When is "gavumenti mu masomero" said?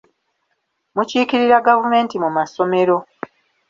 1.67-2.95